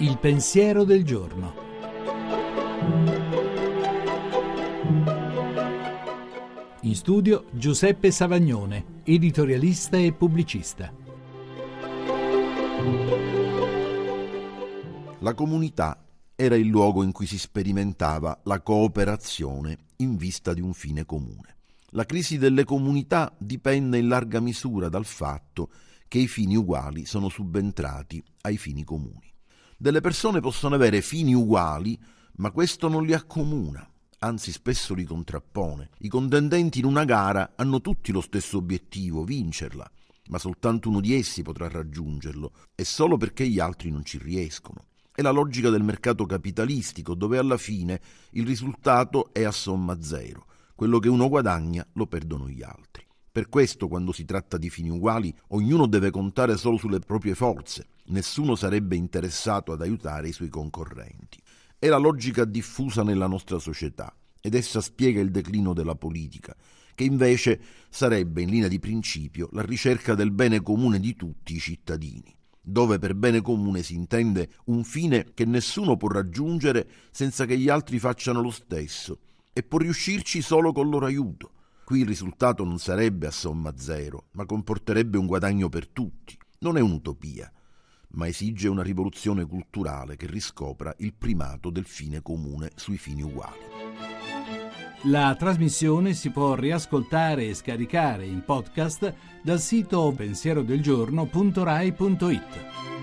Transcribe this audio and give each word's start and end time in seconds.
Il 0.00 0.18
pensiero 0.18 0.84
del 0.84 1.04
giorno. 1.04 1.54
In 6.82 6.94
studio 6.94 7.46
Giuseppe 7.50 8.10
Savagnone, 8.10 9.02
editorialista 9.04 9.96
e 9.96 10.12
pubblicista. 10.12 10.92
La 15.20 15.34
comunità 15.34 16.02
era 16.36 16.54
il 16.54 16.68
luogo 16.68 17.02
in 17.02 17.10
cui 17.12 17.26
si 17.26 17.36
sperimentava 17.36 18.40
la 18.44 18.60
cooperazione 18.60 19.76
in 19.96 20.16
vista 20.16 20.54
di 20.54 20.60
un 20.60 20.72
fine 20.72 21.04
comune. 21.04 21.57
La 21.92 22.04
crisi 22.04 22.36
delle 22.36 22.64
comunità 22.64 23.34
dipende 23.38 23.96
in 23.96 24.08
larga 24.08 24.40
misura 24.40 24.90
dal 24.90 25.06
fatto 25.06 25.70
che 26.06 26.18
i 26.18 26.28
fini 26.28 26.54
uguali 26.54 27.06
sono 27.06 27.30
subentrati 27.30 28.22
ai 28.42 28.58
fini 28.58 28.84
comuni. 28.84 29.32
Delle 29.74 30.02
persone 30.02 30.40
possono 30.40 30.74
avere 30.74 31.00
fini 31.00 31.32
uguali, 31.32 31.98
ma 32.36 32.50
questo 32.50 32.88
non 32.88 33.06
li 33.06 33.14
accomuna, 33.14 33.90
anzi 34.18 34.52
spesso 34.52 34.92
li 34.92 35.04
contrappone. 35.04 35.88
I 36.00 36.08
contendenti 36.08 36.80
in 36.80 36.84
una 36.84 37.06
gara 37.06 37.52
hanno 37.56 37.80
tutti 37.80 38.12
lo 38.12 38.20
stesso 38.20 38.58
obiettivo, 38.58 39.24
vincerla, 39.24 39.90
ma 40.28 40.38
soltanto 40.38 40.90
uno 40.90 41.00
di 41.00 41.14
essi 41.14 41.40
potrà 41.40 41.68
raggiungerlo, 41.68 42.52
e 42.74 42.84
solo 42.84 43.16
perché 43.16 43.48
gli 43.48 43.60
altri 43.60 43.90
non 43.90 44.04
ci 44.04 44.18
riescono. 44.18 44.84
È 45.10 45.22
la 45.22 45.30
logica 45.30 45.70
del 45.70 45.82
mercato 45.82 46.26
capitalistico, 46.26 47.14
dove 47.14 47.38
alla 47.38 47.56
fine 47.56 47.98
il 48.32 48.44
risultato 48.44 49.32
è 49.32 49.44
a 49.44 49.52
somma 49.52 50.02
zero. 50.02 50.44
Quello 50.78 51.00
che 51.00 51.08
uno 51.08 51.28
guadagna 51.28 51.84
lo 51.94 52.06
perdono 52.06 52.48
gli 52.48 52.62
altri. 52.62 53.04
Per 53.32 53.48
questo, 53.48 53.88
quando 53.88 54.12
si 54.12 54.24
tratta 54.24 54.56
di 54.56 54.70
fini 54.70 54.90
uguali, 54.90 55.36
ognuno 55.48 55.88
deve 55.88 56.12
contare 56.12 56.56
solo 56.56 56.76
sulle 56.76 57.00
proprie 57.00 57.34
forze, 57.34 57.88
nessuno 58.10 58.54
sarebbe 58.54 58.94
interessato 58.94 59.72
ad 59.72 59.82
aiutare 59.82 60.28
i 60.28 60.32
suoi 60.32 60.48
concorrenti. 60.48 61.42
È 61.76 61.88
la 61.88 61.96
logica 61.96 62.44
diffusa 62.44 63.02
nella 63.02 63.26
nostra 63.26 63.58
società 63.58 64.14
ed 64.40 64.54
essa 64.54 64.80
spiega 64.80 65.20
il 65.20 65.32
declino 65.32 65.72
della 65.72 65.96
politica, 65.96 66.54
che 66.94 67.02
invece 67.02 67.60
sarebbe 67.90 68.42
in 68.42 68.50
linea 68.50 68.68
di 68.68 68.78
principio 68.78 69.48
la 69.54 69.62
ricerca 69.62 70.14
del 70.14 70.30
bene 70.30 70.62
comune 70.62 71.00
di 71.00 71.16
tutti 71.16 71.56
i 71.56 71.58
cittadini 71.58 72.36
dove 72.60 72.98
per 72.98 73.14
bene 73.14 73.40
comune 73.40 73.82
si 73.82 73.94
intende 73.94 74.50
un 74.66 74.84
fine 74.84 75.28
che 75.32 75.46
nessuno 75.46 75.96
può 75.96 76.08
raggiungere 76.08 76.86
senza 77.10 77.46
che 77.46 77.56
gli 77.56 77.70
altri 77.70 77.98
facciano 77.98 78.42
lo 78.42 78.50
stesso 78.50 79.20
e 79.58 79.64
può 79.64 79.80
riuscirci 79.80 80.40
solo 80.40 80.70
col 80.70 80.88
loro 80.88 81.06
aiuto. 81.06 81.50
Qui 81.82 81.98
il 81.98 82.06
risultato 82.06 82.62
non 82.62 82.78
sarebbe 82.78 83.26
a 83.26 83.32
somma 83.32 83.74
zero, 83.76 84.26
ma 84.34 84.46
comporterebbe 84.46 85.18
un 85.18 85.26
guadagno 85.26 85.68
per 85.68 85.88
tutti. 85.88 86.38
Non 86.60 86.76
è 86.76 86.80
un'utopia, 86.80 87.52
ma 88.10 88.28
esige 88.28 88.68
una 88.68 88.84
rivoluzione 88.84 89.44
culturale 89.46 90.14
che 90.14 90.28
riscopra 90.28 90.94
il 90.98 91.12
primato 91.12 91.70
del 91.70 91.86
fine 91.86 92.22
comune 92.22 92.70
sui 92.76 92.98
fini 92.98 93.22
uguali. 93.22 93.58
La 95.06 95.34
trasmissione 95.36 96.14
si 96.14 96.30
può 96.30 96.54
riascoltare 96.54 97.48
e 97.48 97.54
scaricare 97.54 98.26
in 98.26 98.44
podcast 98.44 99.12
dal 99.42 99.58
sito 99.58 100.14
pensierodelgiorno.rai.it. 100.16 102.97